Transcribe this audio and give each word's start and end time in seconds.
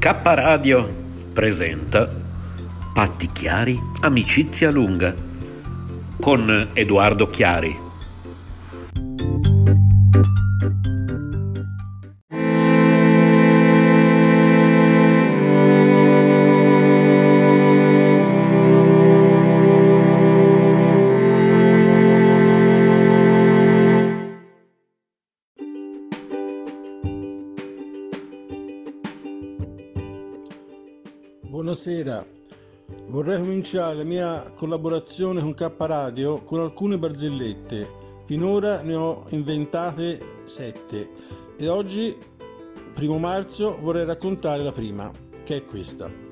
K 0.00 0.18
Radio 0.22 0.90
presenta 1.30 2.08
Patti 2.94 3.28
Chiari, 3.32 3.78
amicizia 4.00 4.70
lunga 4.70 5.14
con 6.18 6.70
Edoardo 6.72 7.28
Chiari. 7.28 7.89
Buonasera, 31.60 32.26
vorrei 33.08 33.36
cominciare 33.36 33.96
la 33.96 34.02
mia 34.02 34.50
collaborazione 34.56 35.42
con 35.42 35.52
K 35.52 35.70
Radio 35.76 36.42
con 36.42 36.58
alcune 36.58 36.96
barzellette. 36.96 37.86
Finora 38.24 38.80
ne 38.80 38.94
ho 38.94 39.26
inventate 39.28 40.38
sette 40.44 41.10
e 41.58 41.68
oggi, 41.68 42.16
primo 42.94 43.18
marzo, 43.18 43.76
vorrei 43.78 44.06
raccontare 44.06 44.62
la 44.62 44.72
prima, 44.72 45.12
che 45.44 45.56
è 45.56 45.64
questa. 45.66 46.29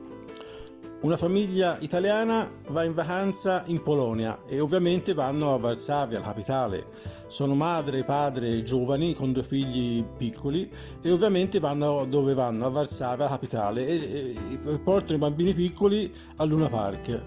Una 1.01 1.17
famiglia 1.17 1.79
italiana 1.79 2.51
va 2.71 2.83
in 2.83 2.93
vacanza 2.93 3.63
in 3.67 3.81
Polonia 3.83 4.43
e 4.49 4.59
ovviamente 4.59 5.15
vanno 5.15 5.55
a 5.55 5.57
Varsavia, 5.57 6.19
la 6.19 6.25
capitale. 6.25 6.87
Sono 7.29 7.55
madre 7.55 7.99
e 7.99 8.05
padre 8.05 8.65
giovani 8.65 9.15
con 9.15 9.31
due 9.31 9.45
figli 9.45 10.03
piccoli 10.03 10.69
e 11.01 11.13
ovviamente 11.13 11.61
vanno 11.61 12.05
dove 12.05 12.35
vanno, 12.35 12.67
a 12.67 12.71
Varsavia, 12.71 13.25
la 13.25 13.31
capitale, 13.31 13.87
e, 13.87 14.35
e 14.51 14.79
portano 14.81 15.15
i 15.15 15.19
bambini 15.19 15.55
piccoli 15.55 16.13
a 16.39 16.45
Luna 16.45 16.69
Park. 16.69 17.23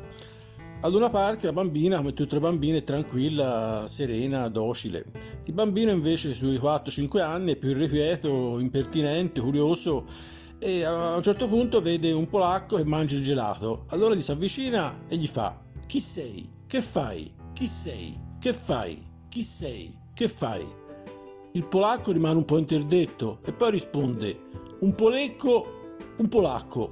A 0.81 0.87
Luna 0.89 1.09
Park 1.09 1.43
la 1.43 1.53
bambina, 1.53 1.95
come 1.95 2.13
tutte 2.13 2.35
le 2.35 2.41
bambine, 2.41 2.79
è 2.79 2.83
tranquilla, 2.83 3.85
serena, 3.87 4.49
docile. 4.49 5.05
Il 5.45 5.53
bambino 5.53 5.91
invece 5.91 6.33
sui 6.33 6.57
4-5 6.57 7.21
anni 7.21 7.53
è 7.53 7.55
più 7.55 7.69
irrequieto, 7.69 8.59
impertinente, 8.59 9.39
curioso 9.39 10.05
e 10.63 10.83
a 10.83 11.15
un 11.15 11.23
certo 11.23 11.47
punto 11.47 11.81
vede 11.81 12.11
un 12.11 12.29
polacco 12.29 12.75
che 12.75 12.85
mangia 12.85 13.15
il 13.15 13.23
gelato. 13.23 13.85
Allora 13.87 14.13
gli 14.13 14.21
si 14.21 14.29
avvicina 14.29 15.05
e 15.07 15.17
gli 15.17 15.25
fa: 15.25 15.59
Chi 15.87 15.99
sei? 15.99 16.47
Che 16.67 16.81
fai? 16.81 17.33
Chi 17.53 17.65
sei? 17.65 18.15
Che 18.39 18.53
fai? 18.53 19.03
Chi 19.27 19.41
sei? 19.41 19.97
Che 20.13 20.27
fai? 20.27 20.63
Il 21.53 21.67
polacco 21.67 22.11
rimane 22.11 22.37
un 22.37 22.45
po' 22.45 22.59
interdetto 22.59 23.39
e 23.43 23.53
poi 23.53 23.71
risponde: 23.71 24.39
Un 24.81 24.93
polecco, 24.93 25.95
un 26.17 26.27
polacco. 26.27 26.91